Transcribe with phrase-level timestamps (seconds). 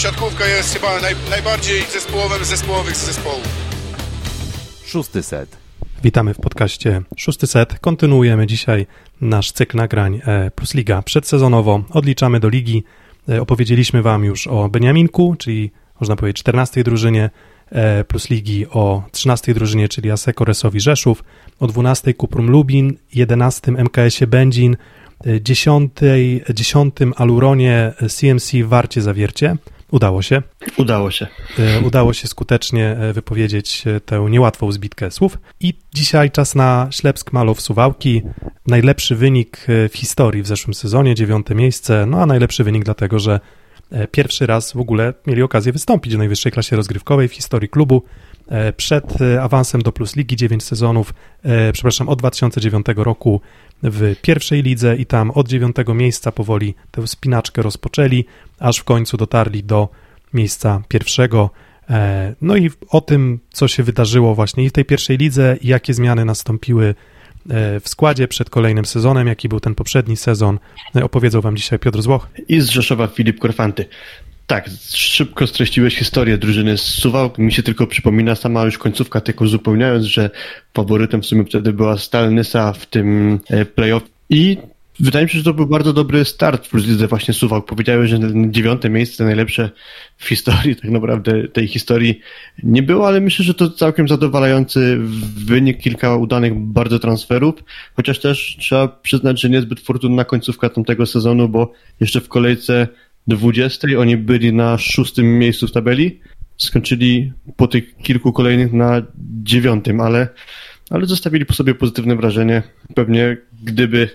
[0.00, 3.48] siatkówka jest chyba naj, najbardziej zespołowym zespołowych z zespołów.
[4.84, 5.56] Szósty set.
[6.02, 7.78] Witamy w podcaście Szósty Set.
[7.78, 8.86] Kontynuujemy dzisiaj
[9.20, 11.84] nasz cykl nagrań e, Plus Liga przedsezonowo.
[11.90, 12.84] Odliczamy do ligi.
[13.28, 15.70] E, opowiedzieliśmy Wam już o Beniaminku, czyli
[16.00, 17.30] można powiedzieć 14 drużynie
[17.70, 21.24] e, Plus Ligi, o 13 drużynie, czyli Aseko Resowi Rzeszów,
[21.58, 24.76] o 12 Kuprum Lubin, 11 MKS-ie Będzin,
[25.40, 25.92] 10,
[26.54, 29.56] 10 Aluronie CMC Warcie Zawiercie.
[29.90, 30.42] Udało się.
[30.76, 31.26] Udało się.
[31.58, 35.38] E, udało się skutecznie e, wypowiedzieć e, tę niełatwą zbitkę słów.
[35.60, 38.22] I dzisiaj czas na Ślepsk Malow Suwałki.
[38.66, 42.06] Najlepszy wynik w historii w zeszłym sezonie, dziewiąte miejsce.
[42.06, 43.40] No a najlepszy wynik dlatego, że
[44.10, 48.02] pierwszy raz w ogóle mieli okazję wystąpić w najwyższej klasie rozgrywkowej w historii klubu.
[48.76, 49.04] Przed
[49.40, 51.14] awansem do Plus Ligi 9 sezonów,
[51.72, 53.40] przepraszam, od 2009 roku
[53.82, 58.24] w pierwszej lidze i tam od dziewiątego miejsca powoli tę spinaczkę rozpoczęli,
[58.58, 59.88] aż w końcu dotarli do
[60.34, 61.50] miejsca pierwszego.
[61.90, 65.94] E, no i o tym, co się wydarzyło właśnie i w tej pierwszej lidze, jakie
[65.94, 66.86] zmiany nastąpiły
[67.50, 70.58] e, w składzie przed kolejnym sezonem, jaki był ten poprzedni sezon,
[70.96, 72.28] e, opowiedzą Wam dzisiaj Piotr Złoch.
[72.48, 73.88] I z Rzeszowa Filip Korfanty.
[74.50, 77.38] Tak, szybko streściłeś historię drużyny z Suwałk.
[77.38, 80.30] Mi się tylko przypomina sama już końcówka, tylko uzupełniając, że
[80.74, 84.02] faworytem w sumie wtedy była Stalnysa w tym e, playoff.
[84.30, 84.56] I
[85.00, 87.66] wydaje mi się, że to był bardzo dobry start w lidze właśnie Suwałk.
[87.66, 89.70] Powiedziałeś, że dziewiąte miejsce najlepsze
[90.16, 92.20] w historii, tak naprawdę tej historii
[92.62, 94.98] nie było, ale myślę, że to całkiem zadowalający
[95.46, 97.54] wynik, kilka udanych bardzo transferów,
[97.96, 102.88] chociaż też trzeba przyznać, że niezbyt fortunna końcówka tamtego sezonu, bo jeszcze w kolejce
[103.36, 103.88] 20.
[103.98, 106.20] Oni byli na szóstym miejscu w tabeli.
[106.56, 109.02] Skończyli po tych kilku kolejnych na
[109.42, 110.28] dziewiątym, ale,
[110.90, 112.62] ale zostawili po sobie pozytywne wrażenie.
[112.94, 114.08] Pewnie gdyby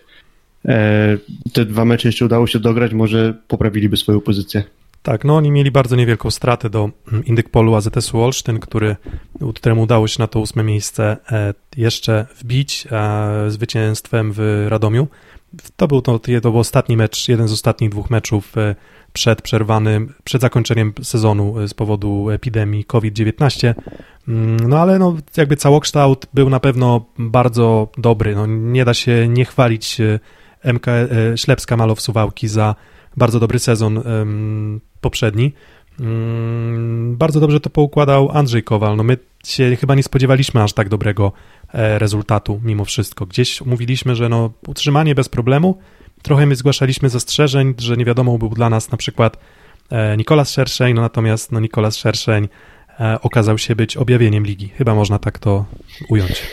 [0.65, 1.17] e,
[1.53, 4.63] te dwa mecze jeszcze udało się dograć, może poprawiliby swoją pozycję.
[5.05, 6.89] Tak, no oni mieli bardzo niewielką stratę do
[7.25, 8.95] Indykpolu AZS-u Olsztyn, który,
[9.55, 15.07] któremu udało się na to ósme miejsce e, jeszcze wbić e, zwycięstwem w Radomiu.
[15.75, 18.75] To był, to, to był ostatni mecz, jeden z ostatnich dwóch meczów e,
[19.15, 23.73] przed przerwanym, przed zakończeniem sezonu e, z powodu epidemii COVID-19.
[24.27, 28.35] Mm, no ale no, jakby całokształt był na pewno bardzo dobry.
[28.35, 30.19] No, nie da się nie chwalić e,
[30.73, 30.85] MK
[31.35, 32.75] Ślepska Malow Suwałki za
[33.17, 34.03] bardzo dobry sezon
[35.01, 35.53] poprzedni.
[35.99, 38.95] Um, bardzo dobrze to poukładał Andrzej Kowal.
[38.97, 41.31] No my się chyba nie spodziewaliśmy aż tak dobrego
[41.75, 43.25] E, rezultatu mimo wszystko.
[43.25, 45.77] Gdzieś mówiliśmy, że no, utrzymanie bez problemu.
[46.25, 49.37] Trochę my zgłaszaliśmy zastrzeżeń, że nie wiadomo był dla nas na przykład
[49.89, 52.47] e, Nikolas Szerszeń, no natomiast no, Nikolas Szerszeń
[52.99, 54.69] e, okazał się być objawieniem ligi.
[54.69, 55.65] Chyba można tak to
[56.09, 56.43] ująć.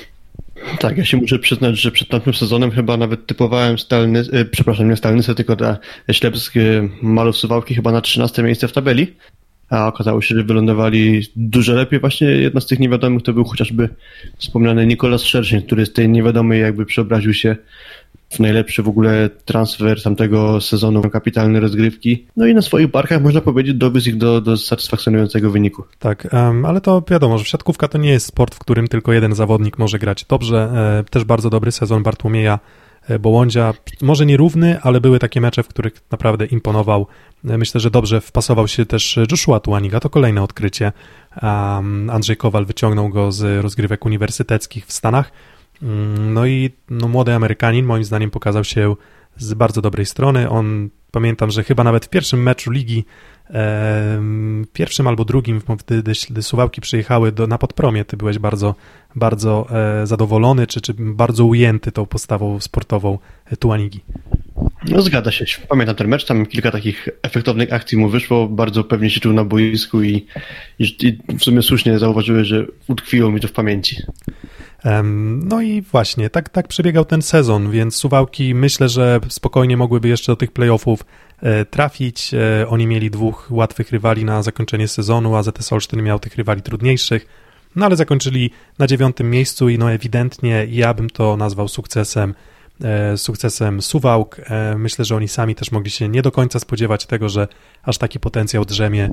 [0.79, 4.97] Tak, ja się muszę przyznać, że przed tamtym sezonem chyba nawet typowałem Stalny, przepraszam, nie
[4.97, 5.79] Stalnysę, tylko na
[6.13, 6.55] Ślepsk
[7.03, 9.15] Malów Suwałki chyba na 13 miejsce w tabeli
[9.73, 12.01] a okazało się, że wylądowali dużo lepiej.
[12.01, 13.89] Właśnie jedna z tych niewiadomych to był chociażby
[14.39, 17.57] wspomniany Nikolas Szerszeń, który z tej niewiadomej jakby przeobraził się
[18.41, 22.27] najlepszy w ogóle transfer tamtego sezonu, kapitalne rozgrywki.
[22.37, 25.85] No i na swoich barkach można powiedzieć dowiózł ich do, do satysfakcjonującego wyniku.
[25.99, 29.35] Tak, um, ale to wiadomo, że siatkówka to nie jest sport, w którym tylko jeden
[29.35, 30.73] zawodnik może grać dobrze.
[31.01, 32.59] E, też bardzo dobry sezon Bartłomieja
[33.09, 37.07] E, Bołądzia, może nierówny, ale były takie mecze, w których naprawdę imponował.
[37.49, 40.93] E, myślę, że dobrze wpasował się też Joshua Tuaniga, to kolejne odkrycie.
[42.11, 45.33] Andrzej Kowal wyciągnął go z rozgrywek uniwersyteckich w Stanach.
[45.83, 48.95] Mm, no i no, młody Amerykanin moim zdaniem pokazał się
[49.37, 50.51] z bardzo dobrej strony.
[50.51, 53.05] On pamiętam, że chyba nawet w pierwszym meczu ligi
[54.73, 58.75] pierwszym albo drugim, wtedy gdy Suwałki przyjechały do, na podpromie, ty byłeś bardzo,
[59.17, 63.19] bardzo e, zadowolony, czy, czy bardzo ujęty tą postawą sportową
[63.59, 64.01] Tuanigi.
[64.89, 65.45] No zgadza się.
[65.69, 69.45] Pamiętam ten mecz, tam kilka takich efektownych akcji mu wyszło, bardzo pewnie się czuł na
[69.45, 70.27] boisku i,
[70.79, 70.85] i,
[71.29, 73.97] i w sumie słusznie zauważyły, że utkwiło mi to w pamięci.
[75.43, 80.33] No i właśnie, tak, tak przebiegał ten sezon, więc Suwałki myślę, że spokojnie mogłyby jeszcze
[80.33, 81.05] do tych playoffów
[81.41, 82.35] e, trafić.
[82.35, 86.63] E, oni mieli dwóch łatwych rywali na zakończenie sezonu, a ZS Olsztyn miał tych rywali
[86.63, 87.27] trudniejszych.
[87.77, 92.35] No ale zakończyli na dziewiątym miejscu i no ewidentnie ja bym to nazwał sukcesem
[92.85, 94.41] e, sukcesem Suwałk.
[94.77, 97.49] Myślę, że oni sami też mogli się nie do końca spodziewać tego, że
[97.83, 99.11] aż taki potencjał drzemie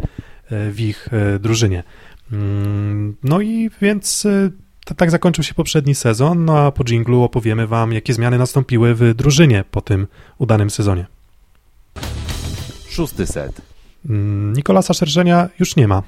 [0.51, 1.83] w ich drużynie.
[2.31, 4.27] Mm, no i więc
[4.95, 9.13] tak zakończył się poprzedni sezon, no a po dżinglu opowiemy Wam, jakie zmiany nastąpiły w
[9.13, 10.07] drużynie po tym
[10.37, 11.05] udanym sezonie.
[12.89, 13.61] Szósty set.
[14.09, 16.03] Mm, Nikolasa Szerszenia już nie ma.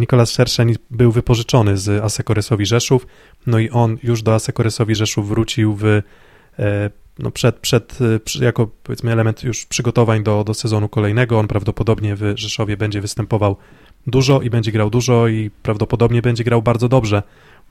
[0.00, 3.06] Nikolas Szerszeń był wypożyczony z Asekoresowi Rzeszów,
[3.46, 6.02] no i on już do Asekoresowi Rzeszów wrócił w e,
[7.18, 7.98] no przed, przed,
[8.40, 11.38] jako powiedzmy element już przygotowań do, do sezonu kolejnego.
[11.38, 13.56] On prawdopodobnie w Rzeszowie będzie występował
[14.06, 17.22] dużo i będzie grał dużo i prawdopodobnie będzie grał bardzo dobrze.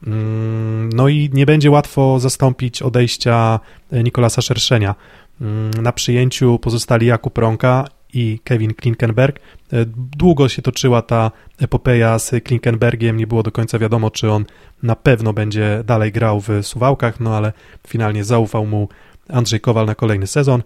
[0.07, 3.59] Mm, no i nie będzie łatwo zastąpić odejścia
[3.91, 4.95] Nikolasa Szerszenia.
[5.41, 9.39] Mm, na przyjęciu pozostali Jakub Ronka i Kevin Klinkenberg.
[9.39, 9.85] E,
[10.17, 14.45] długo się toczyła ta epopeja z Klinkenbergiem, nie było do końca wiadomo, czy on
[14.83, 17.53] na pewno będzie dalej grał w Suwałkach, no ale
[17.87, 18.89] finalnie zaufał mu
[19.29, 20.63] Andrzej Kowal na kolejny sezon.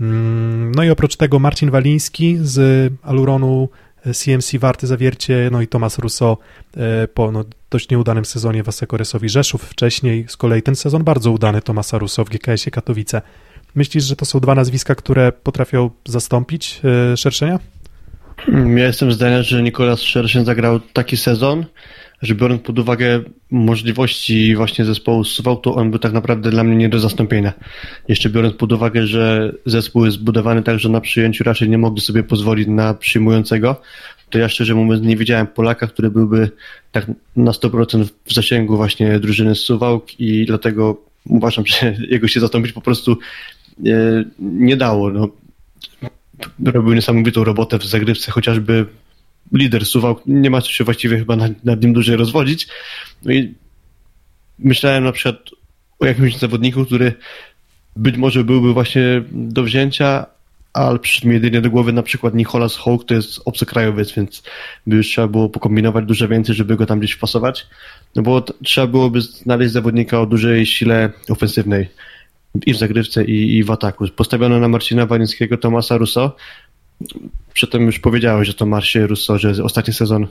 [0.00, 3.68] Mm, no i oprócz tego Marcin Waliński z Aluronu
[4.14, 6.38] CMC Warty Zawiercie, no i Tomas Russo
[6.76, 9.62] e, po no, dość nieudanym sezonie w Asekoresowi Rzeszów.
[9.62, 13.22] Wcześniej z kolei ten sezon bardzo udany Tomasa Russo w GKS-ie Katowice.
[13.74, 16.80] Myślisz, że to są dwa nazwiska, które potrafią zastąpić
[17.12, 17.58] e, Szerszenia?
[18.76, 21.64] Ja jestem zdania, że Nikolas Szerszeń zagrał taki sezon,
[22.22, 23.20] że biorąc pod uwagę
[23.50, 27.52] możliwości właśnie zespołu Suwał, to on był tak naprawdę dla mnie nie do zastąpienia.
[28.08, 32.00] Jeszcze biorąc pod uwagę, że zespół jest zbudowany tak, że na przyjęciu raczej nie mogli
[32.00, 33.76] sobie pozwolić na przyjmującego,
[34.30, 36.50] to ja szczerze mówiąc nie widziałem Polaka, który byłby
[36.92, 37.06] tak
[37.36, 40.96] na 100% w zasięgu właśnie drużyny Suwałk i dlatego
[41.26, 43.18] uważam, że jego się zastąpić po prostu
[43.78, 45.10] nie, nie dało.
[45.10, 45.28] No,
[46.64, 48.86] robił niesamowitą robotę w zagrywce, chociażby
[49.52, 52.68] lider suwał, nie ma co się właściwie chyba nad, nad nim dłużej rozwodzić.
[53.22, 53.54] No i
[54.58, 55.36] myślałem na przykład
[55.98, 57.12] o jakimś zawodniku, który
[57.96, 60.26] być może byłby właśnie do wzięcia,
[60.72, 64.42] ale przyszedł mi jedynie do głowy na przykład Nicholas Hawk, to jest obcokrajowiec, więc
[64.86, 67.66] by już trzeba było pokombinować dużo więcej, żeby go tam gdzieś wpasować.
[68.16, 71.88] No bo trzeba byłoby znaleźć zawodnika o dużej sile ofensywnej
[72.66, 74.08] i w zagrywce, i, i w ataku.
[74.08, 76.36] Postawiono na Marcina Walińskiego Tomasa Russo.
[77.52, 80.26] Przedtem już powiedziałeś o Tomasie Russo, że ostatni sezon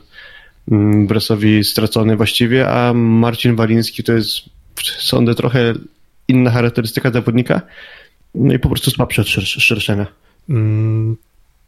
[0.72, 4.42] mm, Bresowi stracony właściwie, a Marcin Waliński to jest,
[5.00, 5.74] sądzę, trochę
[6.28, 7.62] inna charakterystyka zawodnika,
[8.36, 10.06] no i po prostu słabszy od szerszenia.
[10.50, 11.18] Mm,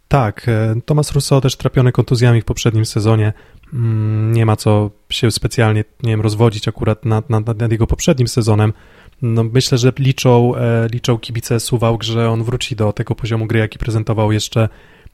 [0.08, 3.34] tak, e, Tomas Russo też trapiony kontuzjami w poprzednim sezonie.
[3.74, 8.28] Mm, nie ma co się specjalnie, nie wiem, rozwodzić akurat nad, nad, nad jego poprzednim
[8.28, 8.74] sezonem.
[9.22, 13.60] No myślę, że liczą, e, liczą kibice Suwałk, że on wróci do tego poziomu gry,
[13.60, 14.70] jaki prezentował jeszcze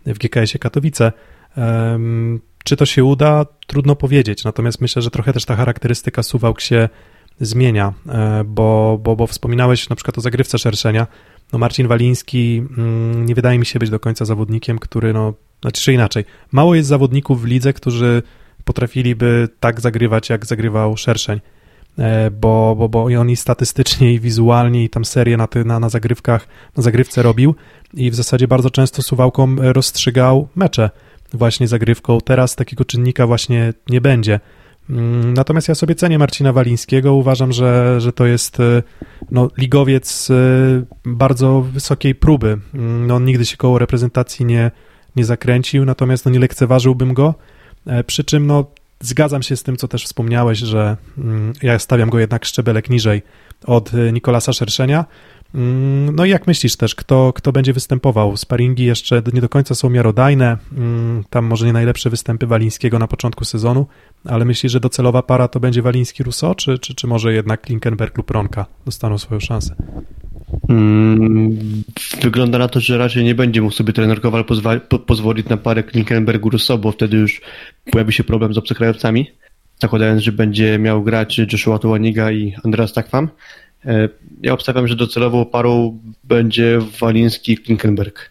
[0.06, 1.12] w GKS-ie Katowice.
[2.64, 3.46] Czy to się uda?
[3.68, 6.90] Trudno powiedzieć, natomiast myślę, że trochę też ta charakterystyka Suwałk się
[7.42, 11.08] zmienia, e, bo, bo, bo wspominałeś na przykład o zagrywce szerszenia.
[11.54, 15.82] No Marcin Waliński mm, nie wydaje mi się być do końca zawodnikiem, który, no, znaczy
[15.82, 18.24] czy inaczej, mało jest zawodników w lidze, którzy
[18.66, 21.40] potrafiliby tak zagrywać, jak zagrywał Szerszeń.
[22.00, 25.80] E, bo, bo, bo on i statystycznie, i wizualnie, i tam serię na, ty, na,
[25.80, 26.48] na zagrywkach,
[26.78, 27.56] na zagrywce robił
[27.94, 30.90] i w zasadzie bardzo często suwałką rozstrzygał mecze
[31.34, 32.18] właśnie zagrywką.
[32.22, 34.40] Teraz takiego czynnika właśnie nie będzie.
[34.90, 37.14] Mm, natomiast ja sobie cenię Marcina Walińskiego.
[37.14, 38.84] Uważam, że, że to jest e,
[39.32, 40.34] no, ligowiec e,
[41.06, 42.58] bardzo wysokiej próby.
[42.74, 44.72] Mm, no, on nigdy się koło reprezentacji nie,
[45.16, 47.36] nie zakręcił, natomiast no, nie lekceważyłbym go.
[48.08, 48.66] Przy czym no,
[49.00, 53.22] Zgadzam się z tym, co też wspomniałeś, że mm, ja stawiam go jednak szczebelek niżej
[53.66, 55.06] od y, Nikolasa Szerszenia.
[55.56, 58.38] Mm, no i jak myślisz też, kto, kto będzie występował?
[58.38, 63.08] Sparingi jeszcze nie do końca są miarodajne, mm, tam może nie najlepsze występy Walińskiego na
[63.08, 63.88] początku sezonu,
[64.26, 68.32] ale myślisz, że docelowa para to będzie Waliński-Russo, czy, czy, czy może jednak Klinkenberg lub
[68.32, 69.76] Ronka dostaną swoją szansę?
[70.68, 71.58] Hmm,
[72.22, 75.58] wygląda na to, że raczej nie będzie mógł sobie trener Kowal pozwa- po- pozwolić na
[75.58, 77.42] parę Klinkenbergu-Russo, bo wtedy już
[77.92, 79.32] pojawi się problem z obcokrajowcami,
[79.82, 83.30] zakładając, że będzie miał grać Joshua Tułaniga i Andreas Takwam.
[83.86, 84.10] E,
[84.42, 88.30] ja obstawiam, że docelową parą będzie Waliński Klinkenberg.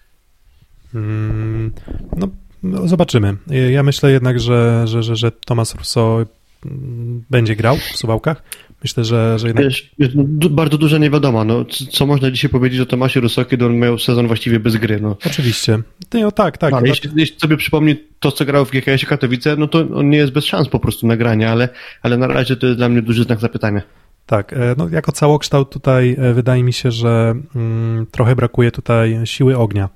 [0.92, 1.72] Hmm,
[2.16, 2.28] no,
[2.62, 3.36] no, zobaczymy.
[3.70, 6.24] Ja myślę jednak, że, że, że, że Tomas Russo
[6.66, 8.42] mm, będzie grał w Suwałkach.
[8.86, 9.64] Myślę, że, że jednak...
[9.64, 11.44] Wiesz, no, bardzo duża niewiadoma.
[11.44, 15.00] No, co można dzisiaj powiedzieć o Tomasie Russo, kiedy on miał sezon właściwie bez gry?
[15.00, 15.16] No.
[15.26, 15.78] Oczywiście.
[16.14, 16.74] No, tak, tak.
[16.74, 20.18] Ale jeśli, jeśli, sobie przypomni to, co grał w GKS-ie Katowice, no to on nie
[20.18, 21.68] jest bez szans po prostu nagrania, ale,
[22.02, 23.82] ale na razie to jest dla mnie duży znak zapytania.
[24.26, 29.20] Tak, e, no jako całokształt tutaj e, wydaje mi się, że mm, trochę brakuje tutaj
[29.24, 29.88] siły ognia.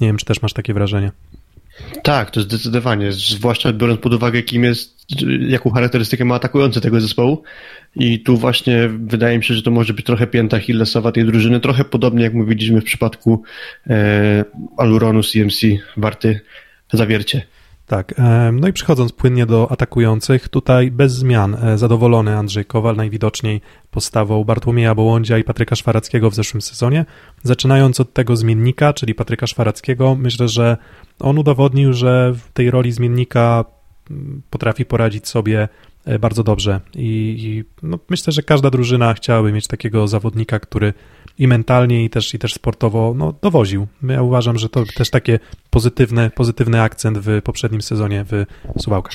[0.00, 1.12] Nie wiem, czy też masz takie wrażenie.
[2.02, 5.06] Tak, to zdecydowanie, zwłaszcza biorąc pod uwagę, kim jest,
[5.48, 7.42] jaką charakterystykę ma atakujący tego zespołu.
[7.96, 11.60] I tu właśnie wydaje mi się, że to może być trochę pięta Hillesowa tej drużyny,
[11.60, 13.42] trochę podobnie jak mówiliśmy w przypadku
[13.90, 14.44] e,
[14.76, 15.60] Aluronu CMC
[15.96, 16.40] Warty
[16.92, 17.42] Zawiercie.
[17.92, 18.14] Tak,
[18.52, 24.44] no i przechodząc płynnie do atakujących, tutaj bez zmian e, zadowolony Andrzej Kowal najwidoczniej postawą
[24.44, 27.04] Bartłomieja Bołądzia i Patryka Szwarackiego w zeszłym sezonie.
[27.42, 30.76] Zaczynając od tego zmiennika, czyli Patryka Szwarackiego, myślę, że
[31.20, 33.64] on udowodnił, że w tej roli zmiennika
[34.10, 35.68] mm, potrafi poradzić sobie
[36.04, 40.92] e, bardzo dobrze i, i no, myślę, że każda drużyna chciałaby mieć takiego zawodnika, który
[41.38, 43.86] i mentalnie, i też, i też sportowo no, dowoził.
[44.02, 45.38] Ja uważam, że to też takie
[45.70, 48.44] pozytywny, pozytywny akcent w poprzednim sezonie w
[48.82, 49.14] Suwałkach.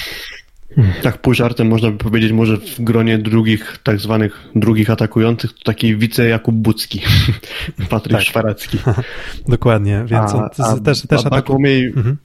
[1.01, 5.63] Tak, pół żartem można by powiedzieć, może w gronie drugich, tak zwanych drugich atakujących, to
[5.63, 7.01] taki wice Jakub Bucki,
[7.89, 8.25] Patryk tak.
[8.25, 8.77] Szwaracki.
[9.47, 11.57] Dokładnie, więc a, a, też, też, ataku...
[11.95, 12.17] mhm.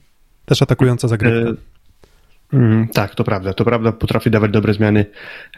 [0.44, 1.50] też atakująca zagrywka.
[1.50, 1.54] E,
[2.52, 5.06] mm, tak, to prawda, to prawda, potrafi dawać dobre zmiany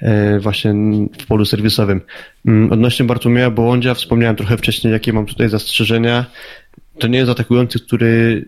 [0.02, 0.74] e, właśnie
[1.20, 2.00] w polu serwisowym.
[2.46, 6.26] Mm, odnośnie Bartłomieja Bołądzia, wspomniałem trochę wcześniej, jakie mam tutaj zastrzeżenia.
[6.98, 8.44] To nie jest atakujący, który,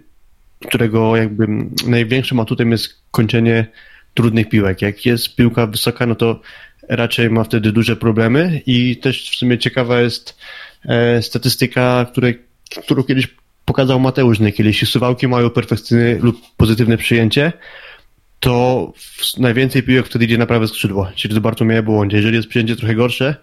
[0.69, 1.47] którego jakby
[1.87, 3.67] największym atutem jest kończenie
[4.15, 4.83] trudnych piłek.
[4.83, 6.41] Jak jest piłka wysoka, no to
[6.89, 10.39] raczej ma wtedy duże problemy i też w sumie ciekawa jest
[10.85, 12.43] e, statystyka, której,
[12.85, 13.29] którą kiedyś
[13.65, 14.67] pokazał Mateusz Nykiel.
[14.67, 17.53] Jeśli suwałki mają perfekcyjne lub pozytywne przyjęcie,
[18.41, 18.93] to
[19.39, 22.17] najwięcej piłek wtedy idzie na prawe skrzydło, czyli do Bartłomieja Błądzie.
[22.17, 23.37] Jeżeli jest przyjęcie trochę gorsze,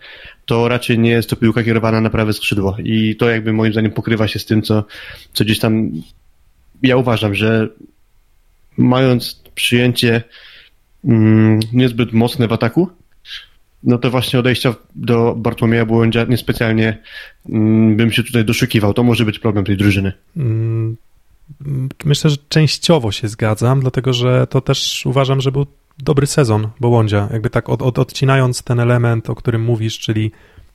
[0.45, 3.91] to raczej nie jest to piłka kierowana na prawe skrzydło i to jakby moim zdaniem
[3.91, 4.83] pokrywa się z tym, co,
[5.33, 5.91] co gdzieś tam
[6.83, 7.69] ja uważam, że
[8.77, 10.23] mając przyjęcie
[11.05, 12.89] mm, niezbyt mocne w ataku,
[13.83, 16.97] no to właśnie odejścia do Bartłomieja Błądzia niespecjalnie
[17.49, 18.93] mm, bym się tutaj doszukiwał.
[18.93, 20.13] To może być problem tej drużyny.
[20.37, 20.97] Mm,
[22.05, 25.65] myślę, że częściowo się zgadzam, dlatego że to też uważam, że był
[25.97, 27.29] dobry sezon Bołądzia.
[27.33, 30.31] Jakby tak od, od, odcinając ten element, o którym mówisz, czyli,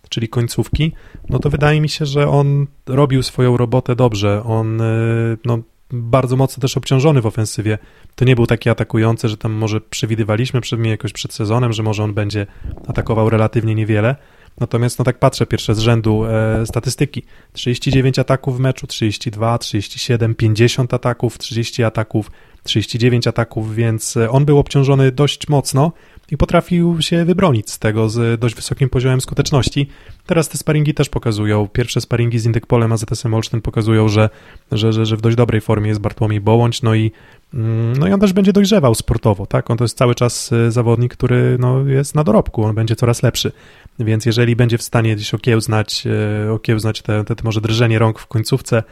[0.09, 0.93] czyli końcówki,
[1.29, 4.43] no to wydaje mi się, że on robił swoją robotę dobrze.
[4.45, 5.59] On y, no,
[5.91, 7.79] bardzo mocno też obciążony w ofensywie.
[8.15, 12.05] To nie był taki atakujący, że tam może przewidywaliśmy przed jakoś przed sezonem, że może
[12.05, 12.47] on będzie
[12.87, 14.17] atakował relatywnie niewiele.
[14.61, 17.23] Natomiast no tak patrzę pierwsze z rzędu e, statystyki.
[17.53, 22.31] 39 ataków w meczu, 32, 37, 50 ataków, 30 ataków,
[22.63, 25.93] 39 ataków, więc e, on był obciążony dość mocno
[26.31, 29.89] i potrafił się wybronić z tego z dość wysokim poziomem skuteczności.
[30.27, 34.31] Teraz te sparingi też pokazują, pierwsze sparingi z Indykpolem, AZS-em Olsztyn pokazują, że,
[34.73, 37.13] że, że, że w dość dobrej formie jest Bartłomiej Bołądź, no i
[37.55, 39.71] mm, no i on też będzie dojrzewał sportowo, tak?
[39.71, 43.23] On to jest cały czas e, zawodnik, który no, jest na dorobku, on będzie coraz
[43.23, 43.53] lepszy.
[43.99, 46.05] Więc jeżeli będzie w stanie gdzieś okiełznać,
[46.47, 48.83] e, okiełznać te, te, te może drżenie rąk w końcówce,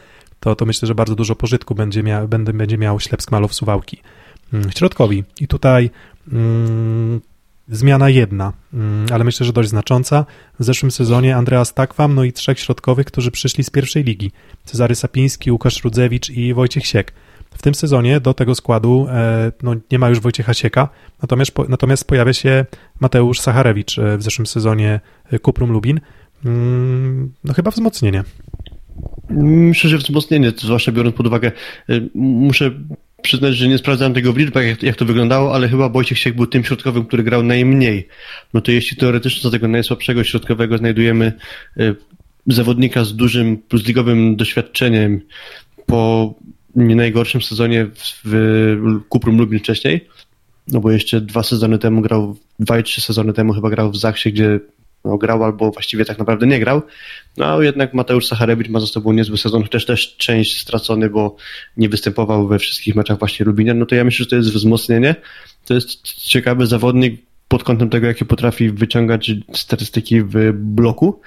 [0.41, 4.01] to, to myślę, że bardzo dużo pożytku będzie, mia, będzie, będzie miał Ślepsk Malow Suwałki.
[4.53, 5.25] Mm, środkowi.
[5.41, 5.91] I tutaj
[6.33, 7.21] mm,
[7.69, 10.27] zmiana jedna, mm, ale myślę, że dość znacząca.
[10.61, 14.33] W zeszłym sezonie Andreas Takwam, no i trzech środkowych, którzy przyszli z pierwszej ligi.
[14.65, 17.13] Cezary Sapiński, Łukasz Rudzewicz i Wojciech Siek.
[17.51, 20.89] W tym sezonie do tego składu e, no, nie ma już Wojciecha Sieka,
[21.23, 22.65] natomiast, natomiast pojawia się
[23.01, 25.01] Mateusz Sacharewicz e, w zeszłym sezonie
[25.33, 26.01] e, Kuprum Lubin.
[26.45, 28.25] Mm, no chyba wzmocnienie.
[29.31, 31.53] Myślę, że wzmocnienie, zwłaszcza biorąc pod uwagę,
[32.15, 32.71] muszę
[33.23, 36.37] przyznać, że nie sprawdzałem tego w liczbach, jak, jak to wyglądało, ale chyba Wojciech Siek
[36.37, 38.09] był tym środkowym, który grał najmniej.
[38.55, 41.33] No to jeśli teoretycznie z tego najsłabszego środkowego znajdujemy
[42.47, 45.21] zawodnika z dużym plusligowym doświadczeniem
[45.87, 46.35] po
[46.77, 47.87] nie najgorszym sezonie
[48.25, 50.09] w Kuprum Lublin wcześniej,
[50.69, 53.97] no bo jeszcze dwa sezony temu grał, dwa i trzy sezony temu chyba grał w
[53.97, 54.61] Zachsie, gdzie
[55.05, 56.83] no, grał albo właściwie tak naprawdę nie grał.
[57.37, 61.37] No jednak Mateusz Sacharewicz ma za sobą niezły sezon, chociaż też część stracony, bo
[61.77, 63.75] nie występował we wszystkich meczach właśnie Lubinia.
[63.75, 65.15] No to ja myślę, że to jest wzmocnienie.
[65.65, 71.21] To jest ciekawy zawodnik pod kątem tego, jakie potrafi wyciągać statystyki w bloku.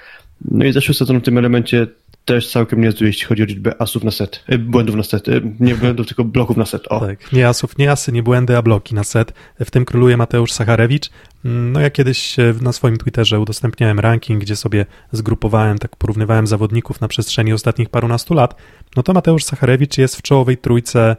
[0.50, 1.86] No i zeszły sezon w tym elemencie
[2.24, 4.44] też całkiem niezły, jeśli chodzi o liczbę asów na set.
[4.46, 5.28] E, błędów na set.
[5.28, 6.88] E, nie błędów, tylko bloków na set.
[6.88, 7.00] O.
[7.00, 9.32] Tak, nie asów, nie asy, nie błędy, a bloki na set.
[9.60, 11.10] W tym króluje Mateusz Sacharewicz.
[11.44, 16.46] Mm, no ja kiedyś e, na swoim Twitterze udostępniałem ranking, gdzie sobie zgrupowałem, tak porównywałem
[16.46, 18.54] zawodników na przestrzeni ostatnich parunastu lat.
[18.96, 21.16] No to Mateusz Sacharewicz jest w czołowej trójce E,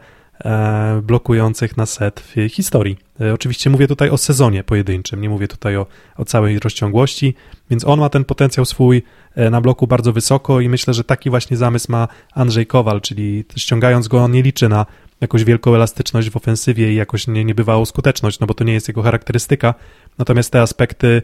[1.01, 2.97] blokujących na set w historii.
[3.21, 5.85] E, oczywiście mówię tutaj o sezonie pojedynczym, nie mówię tutaj o,
[6.17, 7.35] o całej rozciągłości,
[7.69, 9.03] więc on ma ten potencjał swój
[9.35, 13.45] e, na bloku bardzo wysoko i myślę, że taki właśnie zamysł ma Andrzej Kowal, czyli
[13.55, 14.85] ściągając go on nie liczy na
[15.21, 18.87] jakąś wielką elastyczność w ofensywie i jakoś nie, niebywałą skuteczność, no bo to nie jest
[18.87, 19.73] jego charakterystyka,
[20.17, 21.21] natomiast te aspekty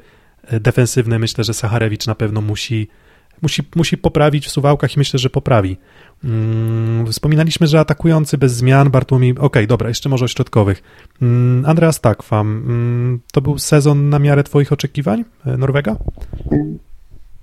[0.51, 2.87] defensywne myślę, że Sacharewicz na pewno musi
[3.41, 5.77] musi, musi poprawić w suwałkach i myślę, że poprawi.
[6.23, 10.83] Mm, wspominaliśmy, że atakujący bez zmian, Bartłomiej, okej, okay, dobra, jeszcze może o środkowych.
[11.21, 15.95] Mm, Andreas Takwam, mm, to był sezon na miarę twoich oczekiwań, e, Norwega?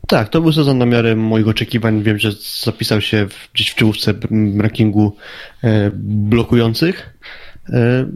[0.07, 2.03] Tak, to był sezon na miarę moich oczekiwań.
[2.03, 2.31] Wiem, że
[2.65, 4.15] zapisał się gdzieś w czołówce
[4.59, 5.17] rankingu
[5.63, 7.19] e, blokujących.
[7.69, 8.07] E,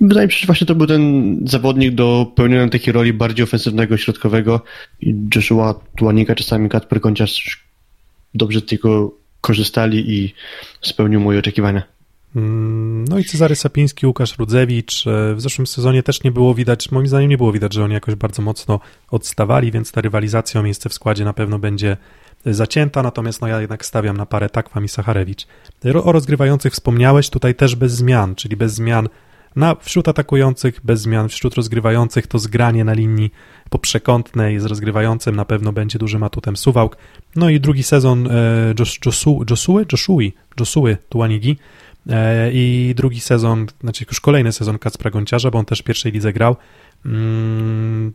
[0.00, 3.96] wydaje mi się, że właśnie to był ten zawodnik do pełnienia takiej roli bardziej ofensywnego,
[3.96, 4.60] środkowego.
[5.34, 7.64] Joshua Tuanika, czasami Katper Konciarz
[8.34, 10.34] dobrze tylko korzystali i
[10.82, 11.82] spełnił moje oczekiwania.
[12.36, 15.06] Mm, no i Cezary Sapiński, Łukasz Rudzewicz.
[15.06, 17.94] E, w zeszłym sezonie też nie było widać, moim zdaniem nie było widać, że oni
[17.94, 21.96] jakoś bardzo mocno odstawali, więc ta rywalizacja o miejsce w składzie na pewno będzie
[22.46, 25.46] zacięta, natomiast no ja jednak stawiam na parę Takwam i Sacharewicz.
[26.04, 29.08] O rozgrywających wspomniałeś, tutaj też bez zmian, czyli bez zmian
[29.56, 33.30] na, wśród atakujących, bez zmian, wśród rozgrywających to zgranie na linii
[33.70, 36.96] poprzekątnej z rozgrywającym na pewno będzie dużym atutem Suwałk.
[37.36, 38.74] No i drugi sezon e,
[39.04, 41.56] Josu, Josue, Joshui, Josue Tuanigi
[42.10, 46.12] e, i drugi sezon, znaczy już kolejny sezon Kacpra Gonciarza, bo on też w pierwszej
[46.12, 46.56] lidze grał.
[47.06, 48.12] Mm,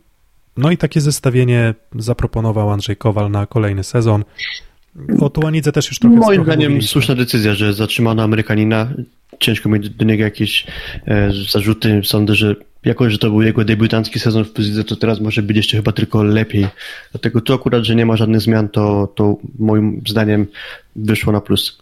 [0.56, 4.24] no i takie zestawienie zaproponował Andrzej Kowal na kolejny sezon.
[5.20, 8.92] O Tuanidze też już trochę Moim zdaniem słuszna decyzja, że zatrzymano Amerykanina.
[9.40, 10.66] Ciężko mieć do niego jakieś
[11.06, 12.00] e, zarzuty.
[12.04, 15.56] Sądzę, że jako, że to był jego debiutancki sezon w Puzidze, to teraz może być
[15.56, 16.66] jeszcze chyba tylko lepiej.
[17.12, 20.46] Dlatego tu akurat, że nie ma żadnych zmian, to, to moim zdaniem
[20.96, 21.78] wyszło na plus.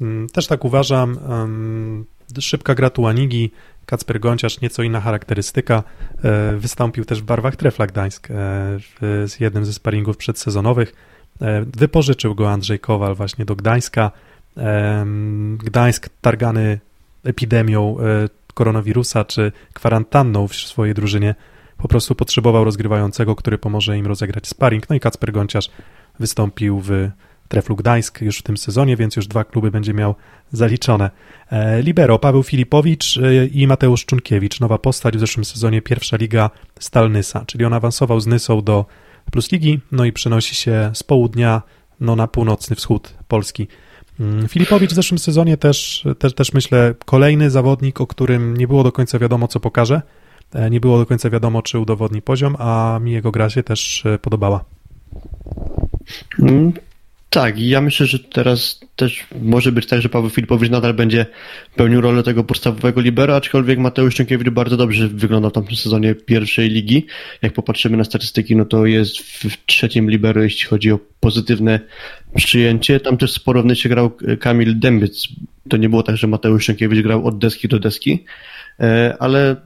[0.00, 1.18] Mm, też tak uważam.
[2.40, 3.50] Szybka gra Tuanigi,
[3.86, 5.82] Kacper Gonciarz, nieco inna charakterystyka.
[6.24, 8.34] E, wystąpił też w barwach Trefla Gdańsk e,
[9.00, 10.94] w jednym ze sparingów przedsezonowych.
[11.40, 14.10] E, wypożyczył go Andrzej Kowal właśnie do Gdańska.
[15.58, 16.80] Gdańsk targany
[17.24, 17.96] epidemią
[18.54, 21.34] koronawirusa czy kwarantanną w swojej drużynie
[21.76, 24.90] po prostu potrzebował rozgrywającego, który pomoże im rozegrać sparring.
[24.90, 25.70] No i Kacper Gonciarz
[26.20, 27.10] wystąpił w
[27.48, 30.14] Treflu Gdańsk już w tym sezonie, więc już dwa kluby będzie miał
[30.52, 31.10] zaliczone.
[31.50, 36.50] E, Libero, Paweł Filipowicz e, i Mateusz Czunkiewicz, nowa postać w zeszłym sezonie, pierwsza liga
[36.80, 38.86] Stalnysa, czyli on awansował z Nysą do
[39.30, 41.62] Plus Ligi, no i przenosi się z południa
[42.00, 43.68] no, na północny wschód Polski.
[44.20, 48.84] Mm, Filipowicz w zeszłym sezonie też, też, też myślę kolejny zawodnik, o którym nie było
[48.84, 50.02] do końca wiadomo, co pokaże.
[50.54, 54.04] E, nie było do końca wiadomo, czy udowodni poziom, a mi jego gra się też
[54.22, 54.64] podobała.
[57.36, 60.94] Mm, tak, i ja myślę, że teraz też może być tak, że Paweł Filipowicz nadal
[60.94, 61.26] będzie
[61.76, 66.70] pełnił rolę tego podstawowego libera, aczkolwiek Mateusz Ciąkiewicz bardzo dobrze wyglądał w tamtym sezonie pierwszej
[66.70, 67.06] ligi.
[67.42, 71.80] Jak popatrzymy na statystyki, no to jest w trzecim libero, jeśli chodzi o pozytywne
[72.36, 73.00] przyjęcie.
[73.00, 74.10] Tam też sporo w się grał
[74.40, 75.28] Kamil Dębiec.
[75.68, 78.24] To nie było tak, że Mateusz Ciąkiewicz grał od deski do deski,
[78.80, 79.56] e, ale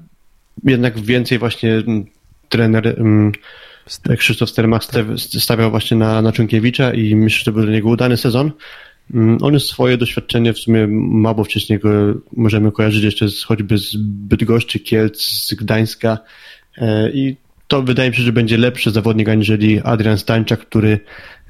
[0.64, 1.82] jednak więcej właśnie
[2.48, 2.96] trener
[4.18, 4.82] Krzysztof Stermach
[5.38, 8.52] stawiał właśnie na, na Czunkiewicza i myślę, że to był dla niego udany sezon.
[9.14, 11.90] Mm, on już swoje doświadczenie w sumie ma, bo wcześniej go
[12.36, 16.18] możemy kojarzyć jeszcze z, choćby z Bydgoszczy, Kielc, z Gdańska
[16.78, 17.36] e, i
[17.68, 21.00] to wydaje mi się, że będzie lepszy zawodnik aniżeli Adrian Stańczak, który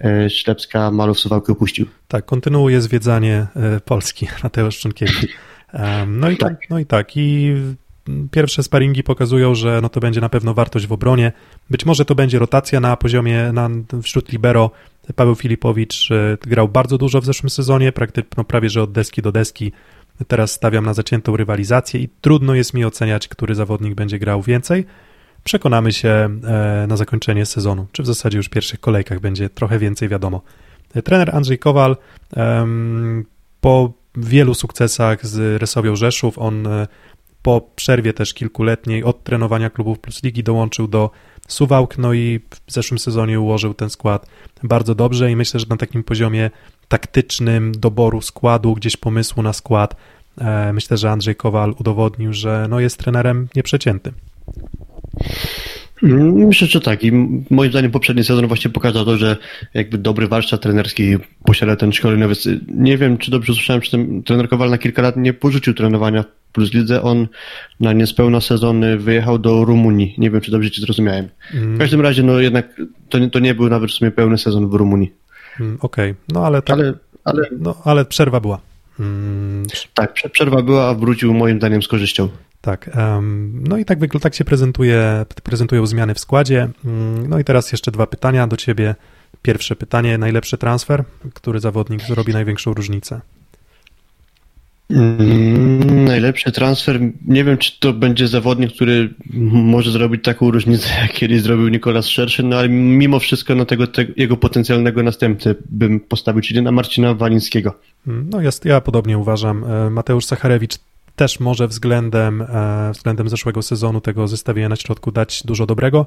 [0.05, 1.87] e, Ślepska Malów Suwałkę opuścił.
[2.09, 5.37] Tak, kontynuuje zwiedzanie e, Polski Mateusz Czunkiewicz.
[6.07, 6.49] No i tak.
[6.49, 7.17] tak, no i tak.
[7.17, 7.55] I
[8.31, 11.33] pierwsze sparingi pokazują, że no to będzie na pewno wartość w obronie.
[11.71, 13.69] Być może to będzie rotacja na poziomie, na,
[14.03, 14.71] wśród libero.
[15.17, 19.23] Paweł Filipowicz e, grał bardzo dużo w zeszłym sezonie, praktycznie no prawie że od deski
[19.23, 19.73] do deski.
[20.29, 24.87] Teraz stawiam na zaciętą rywalizację i trudno jest mi oceniać, który zawodnik będzie grał więcej.
[25.45, 29.79] Przekonamy się e, na zakończenie sezonu, czy w zasadzie już w pierwszych kolejkach będzie trochę
[29.79, 30.43] więcej wiadomo.
[30.95, 31.97] E, trener Andrzej Kowal
[33.61, 36.69] po wielu sukcesach z Resowią Rzeszów, on
[37.49, 41.11] po przerwie też kilkuletniej od trenowania klubów Plus Ligi dołączył do
[41.49, 44.27] Suwałk, no i w zeszłym sezonie ułożył ten skład
[44.63, 46.51] bardzo dobrze i myślę, że na takim poziomie
[46.89, 49.97] taktycznym doboru składu, gdzieś pomysłu na skład,
[50.39, 54.15] e, myślę, że Andrzej Kowal udowodnił, że no jest trenerem nieprzeciętym.
[56.03, 57.13] Myślę, że tak i
[57.51, 59.37] moim zdaniem poprzedni sezon właśnie pokazał to, że
[59.75, 62.49] jakby dobry warsztat trenerski posiada ten szkoleniowiec.
[62.69, 66.25] Nie wiem, czy dobrze usłyszałem, czy ten trener Kowal na kilka lat nie porzucił trenowania
[66.53, 67.03] Plus Lidze.
[67.03, 67.29] On
[67.81, 70.15] na niespełna sezony wyjechał do Rumunii.
[70.19, 71.29] Nie wiem, czy dobrze ci zrozumiałem.
[71.55, 71.77] Mm.
[71.77, 74.69] W każdym razie, no jednak to nie, to nie był nawet w sumie pełny sezon
[74.69, 75.13] w Rumunii.
[75.61, 76.23] Mm, Okej, okay.
[76.29, 78.61] no ale tak, ale, ale, no, ale przerwa była.
[79.01, 79.63] Mm.
[79.95, 82.29] Tak, przerwa była, a wrócił moim zdaniem z korzyścią.
[82.61, 82.91] Tak,
[83.53, 86.69] no i tak, tak się prezentuje, prezentują zmiany w składzie.
[86.85, 88.95] Mm, no i teraz jeszcze dwa pytania do ciebie.
[89.43, 93.21] Pierwsze pytanie, najlepszy transfer, który zawodnik zrobi największą różnicę?
[94.91, 97.01] Mm, najlepszy transfer.
[97.27, 99.15] Nie wiem, czy to będzie zawodnik, który
[99.53, 103.87] może zrobić taką różnicę, jak kiedyś zrobił Nikolas Szerszyn, no ale mimo wszystko na tego,
[103.87, 107.75] tego jego potencjalnego następcę bym postawił, czyli na Marcina Walińskiego.
[108.07, 109.65] Mm, no jest, ja podobnie uważam.
[109.65, 110.79] E, Mateusz Sacharewicz
[111.19, 116.07] też może względem, e, względem zeszłego sezonu tego zestawienia na środku dać dużo dobrego.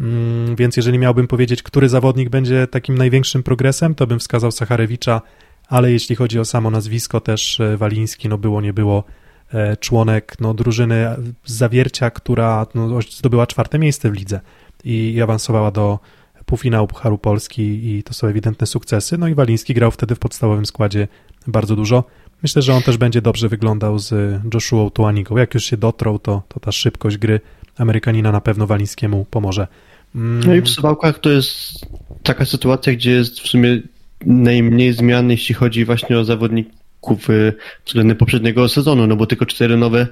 [0.00, 5.20] Mm, więc jeżeli miałbym powiedzieć, który zawodnik będzie takim największym progresem, to bym wskazał Sacharewicza
[5.70, 9.04] ale jeśli chodzi o samo nazwisko, też e, Waliński, no było, nie było,
[9.52, 14.40] e, członek no, drużyny zawiercia, która no, zdobyła czwarte miejsce w lidze
[14.84, 15.98] i, i awansowała do
[16.46, 19.18] półfinału Pucharu Polski i to są ewidentne sukcesy.
[19.18, 21.08] No i Waliński grał wtedy w podstawowym składzie
[21.46, 22.04] bardzo dużo.
[22.42, 25.36] Myślę, że on też będzie dobrze wyglądał z Joshua Tuanigą.
[25.36, 27.40] Jak już się dotrą, to, to ta szybkość gry
[27.78, 29.66] Amerykanina na pewno Walińskiemu pomoże.
[30.14, 31.72] Mm, No i w Suwałkach to jest
[32.22, 33.80] taka sytuacja, gdzie jest w sumie
[34.26, 37.52] najmniej zmian, jeśli chodzi właśnie o zawodników y,
[37.86, 40.06] względem poprzedniego sezonu, no bo tylko cztery nowe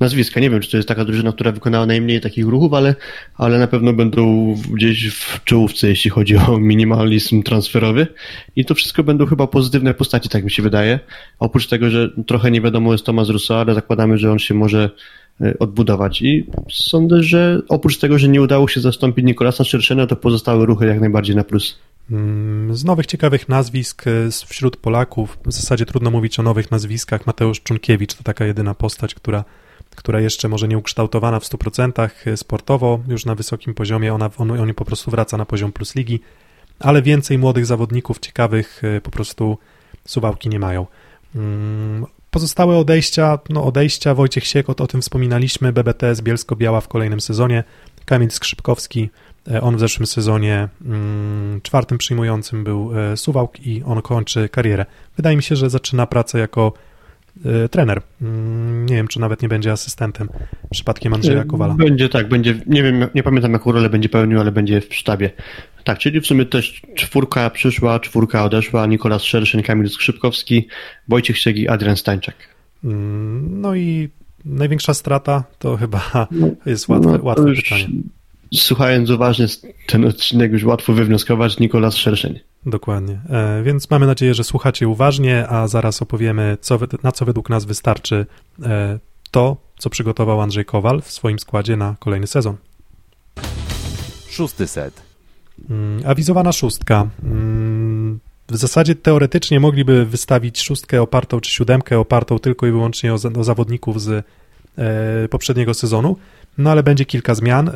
[0.00, 0.40] nazwiska.
[0.40, 2.94] Nie wiem, czy to jest taka drużyna, która wykonała najmniej takich ruchów, ale,
[3.36, 8.06] ale na pewno będą gdzieś w czołówce, jeśli chodzi o minimalizm transferowy.
[8.56, 11.00] I to wszystko będą chyba pozytywne postaci, tak mi się wydaje.
[11.38, 14.90] Oprócz tego, że trochę nie wiadomo jest Tomasz Rousseau, ale zakładamy, że on się może
[15.40, 16.22] y, odbudować.
[16.22, 20.86] I sądzę, że oprócz tego, że nie udało się zastąpić Nikolasa Szerszena, to pozostałe ruchy
[20.86, 21.78] jak najbardziej na plus.
[22.10, 27.26] Mm, Z nowych ciekawych nazwisk z- wśród Polaków, w zasadzie trudno mówić o nowych nazwiskach.
[27.26, 29.44] Mateusz Czunkiewicz to taka jedyna postać, która,
[29.96, 34.14] która jeszcze może nie ukształtowana w 100% y, sportowo, już na wysokim poziomie.
[34.14, 36.20] Ona, on, on po prostu wraca na poziom plus ligi,
[36.78, 39.58] ale więcej młodych zawodników ciekawych y, po prostu
[40.06, 40.86] suwałki nie mają.
[41.34, 47.20] Mm, Pozostałe odejścia, no odejścia, Wojciech Siek, o, tym wspominaliśmy, BBT z Bielsko-Biała w kolejnym
[47.20, 47.64] sezonie,
[48.04, 49.10] Kamil Skrzypkowski,
[49.50, 54.86] e, on w zeszłym sezonie mm, czwartym przyjmującym był e, Suwałk i on kończy karierę.
[55.16, 56.93] Wydaje mi się, że zaczyna pracę jako e,
[57.70, 58.02] trener.
[58.22, 60.28] Mm, Nie wiem, czy nawet nie będzie asystentem
[60.70, 61.74] przypadkiem Andrzeja Kowala.
[61.74, 65.30] Będzie tak, będzie, nie wiem, nie pamiętam jaką rolę będzie pełnił, ale będzie w sztabie.
[65.84, 70.68] Tak, czyli w sumie też czwórka przyszła, czwórka odeszła, Nikolas Szerszyn, Kamil Skrzypkowski,
[71.08, 72.34] Wojciech Siegi, Adrian Stańczak.
[72.84, 74.08] Mm, No i
[74.44, 76.28] największa strata to chyba
[76.66, 77.86] jest łatwe, No, łatwe już, pytanie.
[78.54, 79.46] Słuchając uważnie
[79.86, 82.38] ten odcinek, już łatwo wywnioskować Nikolas Szerszyn.
[82.66, 83.20] Dokładnie.
[83.30, 87.64] E, Więc mamy nadzieję, że słuchacie uważnie, a zaraz opowiemy, co, na co według nas
[87.64, 88.26] wystarczy
[88.62, 88.98] e,
[89.30, 92.56] to, co przygotował Andrzej Kowal w swoim składzie na kolejny sezon.
[94.28, 95.02] Szósty set.
[95.70, 97.06] Mm, Awizowana szóstka.
[97.22, 103.18] Mm, W zasadzie teoretycznie mogliby wystawić szóstkę opartą czy siódemkę opartą tylko i wyłącznie o,
[103.38, 104.26] o zawodników z
[104.78, 106.16] e, poprzedniego sezonu,
[106.58, 107.68] no ale będzie kilka zmian.
[107.68, 107.72] E,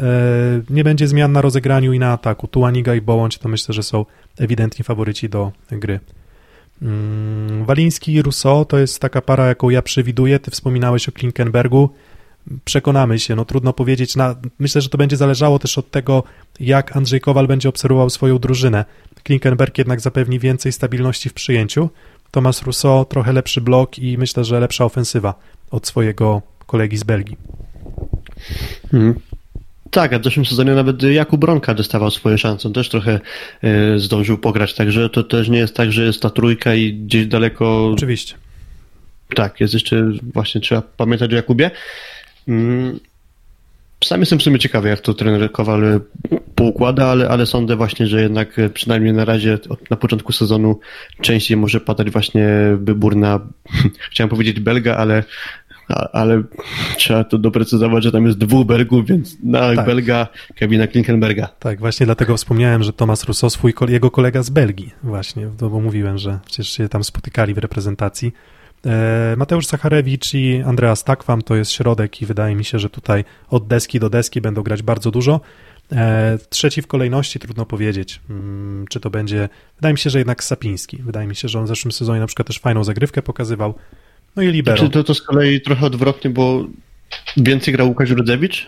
[0.70, 2.48] nie będzie zmian na rozegraniu i na ataku.
[2.48, 4.06] Tuaniga i Bołądź to myślę, że są
[4.38, 6.00] ewidentni faworyci do gry.
[6.82, 10.38] Mm, Waliński i Rousseau to jest taka para, jaką ja przewiduję.
[10.38, 11.90] Ty wspominałeś o Klinkenbergu.
[12.64, 14.16] Przekonamy się, no trudno powiedzieć.
[14.16, 16.22] Na, myślę, że to będzie zależało też od tego,
[16.60, 18.84] jak Andrzej Kowal będzie obserwował swoją drużynę.
[19.22, 21.90] Klinkenberg jednak zapewni więcej stabilności w przyjęciu.
[22.30, 25.34] Tomasz Rousseau trochę lepszy blok i myślę, że lepsza ofensywa
[25.70, 27.36] od swojego kolegi z Belgii.
[28.94, 29.14] Mhm.
[29.90, 32.68] Tak, a w zeszłym sezonie nawet Jakub Bronka dostawał swoje szanse.
[32.68, 33.20] On też trochę
[33.62, 37.26] e, zdążył pograć, także to też nie jest tak, że jest ta trójka i gdzieś
[37.26, 38.34] daleko Oczywiście.
[39.34, 41.70] Tak, jest jeszcze właśnie trzeba pamiętać o Jakubie.
[42.48, 43.00] Mm,
[44.04, 46.00] Sam jestem w sumie ciekawy, jak to trener Kowal
[46.54, 50.80] poukłada, ale, ale sądzę właśnie, że jednak e, przynajmniej na razie od, na początku sezonu
[51.20, 52.48] częściej może padać właśnie
[52.80, 53.40] wybór na,
[54.10, 55.24] chciałem powiedzieć Belga, ale,
[55.88, 56.42] a- ale
[56.96, 59.86] trzeba to doprecyzować, że tam jest dwóch Belgów, więc na Tak.
[59.86, 61.48] Belga Kevina Klinkenberga.
[61.58, 65.80] Tak, właśnie dlatego wspomniałem, że Tomasz Rousseau, swój, jego kolega z Belgii, właśnie, to bo
[65.80, 68.32] mówiłem, że przecież się tam spotykali w reprezentacji.
[68.86, 73.24] E, Mateusz Sacharewicz i Andreas Takwam to jest środek i wydaje mi się, że tutaj
[73.50, 75.40] od deski do deski będą grać bardzo dużo.
[75.92, 80.44] E, Trzeci w kolejności, trudno powiedzieć, mm, czy to będzie, wydaje mi się, że jednak
[80.44, 80.96] Sapiński.
[81.02, 83.74] Wydaje mi się, że on w zeszłym sezonie na przykład też fajną zagrywkę pokazywał.
[84.38, 84.76] No i Libero.
[84.76, 86.66] Czy to, to z kolei trochę odwrotnie, bo
[87.36, 88.66] więcej grał Łukasz Rudzewicz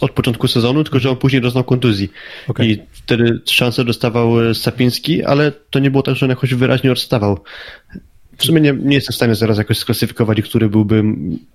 [0.00, 2.10] od początku sezonu, tylko że on później doznał kontuzji.
[2.48, 2.70] Okej.
[2.70, 6.92] I wtedy szansę dostawał e, Sapiński, ale to nie było tak, że on jakoś wyraźnie
[6.92, 7.38] odstawał.
[8.36, 11.02] W sumie nie, nie jestem w stanie zaraz jakoś sklasyfikować, który byłby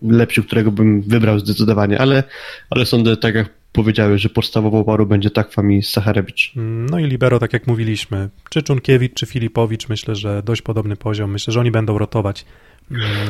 [0.01, 2.23] lepszy, którego bym wybrał zdecydowanie, ale,
[2.69, 6.51] ale sądzę, tak jak powiedziałeś, że podstawową parą będzie Takwam i Sacharewicz.
[6.55, 11.31] No i Libero, tak jak mówiliśmy, czy Czunkiewicz, czy Filipowicz, myślę, że dość podobny poziom.
[11.31, 12.68] Myślę, że oni będą rotować mm,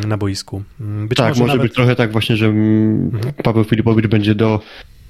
[0.07, 0.63] na boisku.
[0.79, 1.67] Mm, Być tak, może, może, nawet...
[1.67, 3.11] być trochę tak właśnie, że mm,
[3.43, 4.61] Paweł Filipowicz będzie do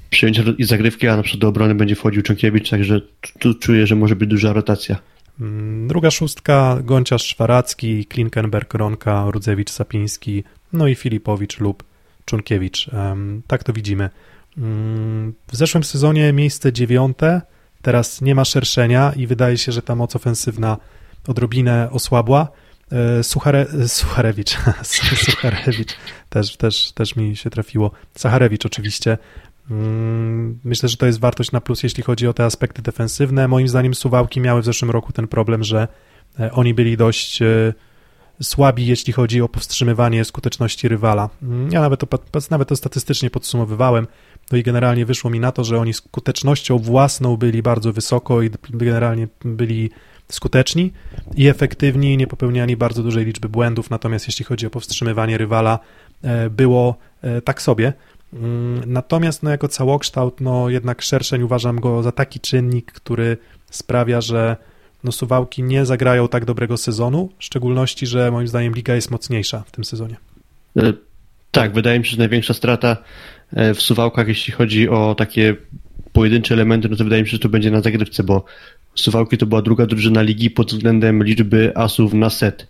[0.10, 3.02] przyjęcia i zagrywki, a na przykład do obrony będzie wchodził Czunkiewicz, także
[3.40, 4.96] tu, czuję, że może być duża rotacja.
[5.42, 11.84] Mm, Druga szóstka, Gonciarz Szwaracki, Klinkenberg, Ronka, Rudzewicz, Sapiński, no i Filipowicz lub
[12.26, 12.90] Czunkiewicz.
[13.48, 14.10] Tak to widzimy.
[14.58, 17.42] Mm, W zeszłym sezonie miejsce dziewiąte,
[17.82, 20.78] teraz nie ma szerszenia i wydaje się, że ta moc ofensywna
[21.28, 22.48] odrobinę osłabła.
[22.92, 24.58] E, Suchare, Sucharewicz,
[25.26, 25.96] Sucharewicz
[26.30, 27.92] też, też, też mi się trafiło.
[28.16, 29.18] Sacharewicz oczywiście.
[29.72, 33.48] Mm, Myślę, że to jest wartość na plus, jeśli chodzi o te aspekty defensywne.
[33.48, 35.88] Moim zdaniem Suwałki miały w zeszłym roku ten problem, że
[36.40, 37.74] e, oni byli dość e,
[38.42, 41.30] słabi, jeśli chodzi o powstrzymywanie skuteczności rywala.
[41.44, 42.08] Mm, Ja nawet to,
[42.52, 44.08] nawet to statystycznie podsumowywałem,
[44.52, 48.50] no i generalnie wyszło mi na to, że oni skutecznością własną byli bardzo wysoko i
[48.70, 49.90] generalnie byli
[50.32, 50.92] skuteczni
[51.36, 55.80] i efektywni, nie popełniali bardzo dużej liczby błędów, natomiast jeśli chodzi o powstrzymywanie rywala,
[56.24, 57.94] e, było e, tak sobie.
[58.34, 63.38] Mm, natomiast no, jako całokształt, no jednak Szerszeń uważam go za taki czynnik, który
[63.72, 64.58] sprawia, że
[65.04, 69.64] no, Suwałki nie zagrają tak dobrego sezonu, w szczególności, że moim zdaniem liga jest mocniejsza
[69.68, 70.16] w tym sezonie.
[70.78, 70.94] E,
[71.52, 72.98] tak, wydaje mi się, że największa strata
[73.76, 75.56] w Suwałkach, jeśli chodzi o takie
[76.14, 78.46] pojedyncze elementy, no to wydaje mi się, że to będzie na zagrywce, bo
[78.96, 82.68] Suwałki to była druga drużyna ligi pod względem liczby asów na set.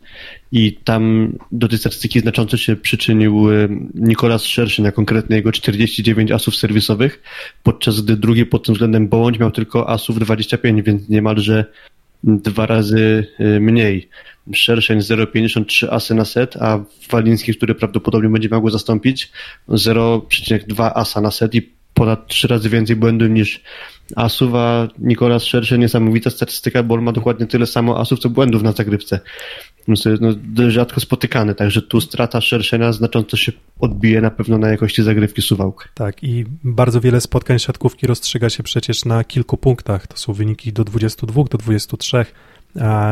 [0.52, 6.32] I tam do tej statystyki znacząco się przyczynił e, Nikolas Szerszy na konkretnie jego 49
[6.32, 7.22] asów serwisowych,
[7.64, 11.66] podczas gdy drugi pod tym względem Bołądź miał tylko asów 25, więc niemalże
[12.24, 14.10] dwa razy y, mniej.
[14.54, 16.80] Szerszeń 0,53 asy na set, a
[17.12, 19.32] Waliński, który prawdopodobnie będzie miał go zastąpić,
[19.70, 23.62] 0,2 asa na set i ponad trzy razy więcej błędów niż
[24.16, 28.64] asów, a Nikolas Szerszeń niesamowita statystyka, bo on ma dokładnie tyle samo asów, co błędów
[28.64, 29.20] na zagrywce.
[29.88, 35.42] No, rzadko spotykane, także tu strata Szerszenia znacząco się odbije na pewno na jakości zagrywki
[35.42, 35.90] Suwałk.
[35.94, 40.74] Tak i bardzo wiele spotkań siatkówki rozstrzyga się przecież na kilku punktach, to są wyniki
[40.74, 42.26] do 22, do 23,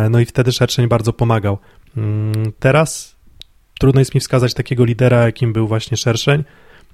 [0.09, 1.57] no i wtedy Szerszeń bardzo pomagał.
[1.97, 3.15] Mm, teraz
[3.79, 6.43] trudno jest mi wskazać takiego lidera, jakim był właśnie Szerszeń,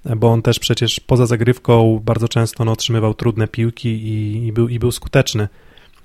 [0.06, 4.68] bo on też przecież poza zagrywką bardzo często no, otrzymywał trudne piłki i, i, był,
[4.70, 5.48] i był skuteczny.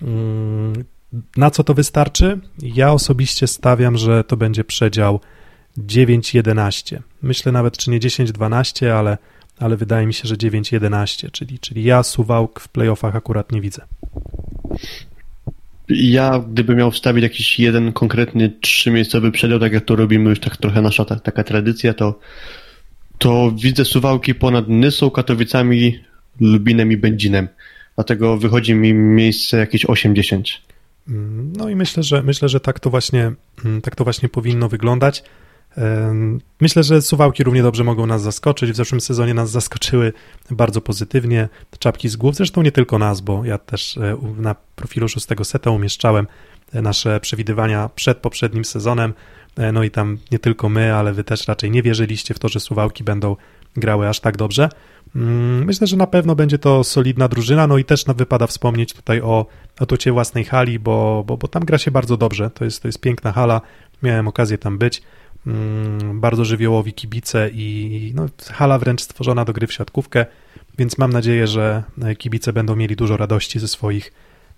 [0.02, 0.84] Mm,
[1.36, 2.38] na co to wystarczy?
[2.62, 5.20] Ja osobiście stawiam, że to będzie przedział
[5.78, 6.98] 9-11.
[7.22, 9.18] Myślę nawet, czy nie 10-12, ale,
[9.58, 13.82] ale wydaje mi się, że 9-11, czyli, czyli ja Suwałk w playoffach akurat nie widzę.
[15.88, 20.56] Ja, gdybym miał wstawić jakiś jeden konkretny trzymiejscowy przedział, tak jak to robimy już tak
[20.56, 22.18] trochę nasza ta, taka tradycja, to
[23.18, 25.98] to widzę Suwałki ponad Nysą, Katowicami,
[26.40, 27.48] Lubinem i Będzinem.
[27.94, 30.42] Dlatego wychodzi mi miejsce jakieś 8-10.
[31.08, 33.32] Mm, no i myślę, że myślę, że tak to właśnie,
[33.64, 35.22] mm, tak to właśnie powinno wyglądać.
[36.60, 38.70] Myślę, że Suwałki równie dobrze mogą nas zaskoczyć.
[38.70, 40.12] W zeszłym sezonie nas zaskoczyły
[40.50, 42.34] bardzo pozytywnie czapki z głów.
[42.34, 46.26] Zresztą nie tylko nas, bo ja też e, na profilu szóstego seta umieszczałem
[46.72, 49.14] e, nasze przewidywania przed poprzednim sezonem.
[49.58, 52.48] E, no i tam nie tylko my, ale wy też raczej nie wierzyliście w to,
[52.48, 53.36] że Suwałki będą
[53.76, 54.68] grały aż tak dobrze.
[55.16, 59.20] Mm, myślę, że na pewno będzie to solidna drużyna, no i też wypada wspomnieć tutaj
[59.20, 59.46] o
[59.78, 62.50] atucie własnej hali, bo, bo, bo tam gra się bardzo dobrze.
[62.50, 63.60] To jest, to jest piękna hala,
[64.02, 65.02] miałem okazję tam być.
[65.46, 70.26] Mm, bardzo żywiołowi kibice i no, hala wręcz stworzona do gry w siatkówkę,
[70.78, 71.82] więc mam nadzieję, że
[72.18, 74.12] kibice będą mieli dużo radości ze swoich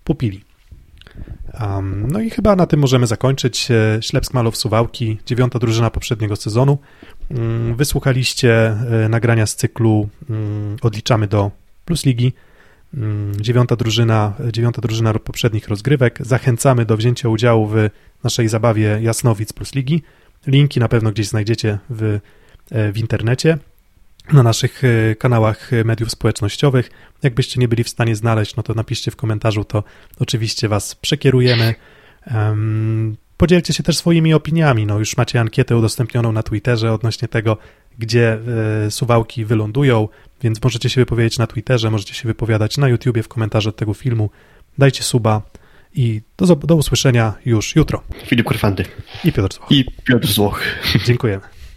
[0.04, 0.44] pupili.
[1.60, 3.68] Um, no i chyba na tym możemy zakończyć.
[4.00, 6.78] Ślepsk Malow Suwałki, dziewiąta drużyna poprzedniego sezonu.
[7.30, 11.50] Um, wysłuchaliście e, nagrania z cyklu um, Odliczamy do
[11.84, 12.32] Plus Ligi.
[13.40, 16.18] Dziewiąta drużyna, dziewiąta drużyna poprzednich rozgrywek.
[16.20, 17.74] Zachęcamy do wzięcia udziału w
[18.24, 20.02] naszej zabawie Jasnowic Plus Ligi.
[20.46, 22.18] Linki na pewno gdzieś znajdziecie w,
[22.70, 23.58] e, w internecie
[24.33, 26.90] na naszych e, kanałach mediów społecznościowych.
[27.23, 29.85] Jakbyście nie byli w stanie znaleźć, no to napiszcie w komentarzu, to
[30.19, 31.75] oczywiście Was przekierujemy.
[33.37, 34.87] Podzielcie się też swoimi opiniami.
[34.87, 37.57] No, już macie ankietę udostępnioną na Twitterze odnośnie tego,
[37.99, 38.38] gdzie
[38.87, 40.09] e, suwałki wylądują,
[40.43, 44.31] więc możecie się wypowiedzieć na Twitterze, możecie się wypowiadać na YouTubie w komentarzu tego filmu.
[44.79, 45.43] Dajcie suba
[45.95, 48.03] i do, do usłyszenia już jutro.
[48.27, 48.85] Filip Kurfanty.
[49.25, 49.71] I Piotr Złoch.
[49.71, 50.62] I Piotr Złoch.
[51.07, 51.60] Dziękujemy.